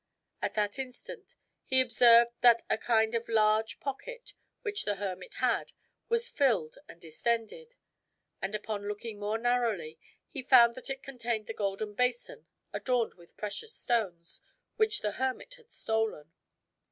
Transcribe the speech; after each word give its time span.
At 0.41 0.55
that 0.55 0.79
instant 0.79 1.35
he 1.63 1.79
observed 1.79 2.31
that 2.41 2.63
a 2.71 2.77
kind 2.79 3.13
of 3.13 3.29
large 3.29 3.79
pocket, 3.79 4.33
which 4.63 4.83
the 4.83 4.95
hermit 4.95 5.35
had, 5.35 5.73
was 6.09 6.27
filled 6.27 6.79
and 6.89 6.99
distended; 6.99 7.75
and 8.41 8.55
upon 8.55 8.87
looking 8.87 9.19
more 9.19 9.37
narrowly 9.37 9.99
he 10.27 10.41
found 10.41 10.73
that 10.73 10.89
it 10.89 11.03
contained 11.03 11.45
the 11.45 11.53
golden 11.53 11.93
basin 11.93 12.47
adorned 12.73 13.13
with 13.13 13.37
precious 13.37 13.75
stones, 13.75 14.41
which 14.75 15.01
the 15.01 15.11
hermit 15.11 15.53
had 15.57 15.69
stolen. 15.71 16.33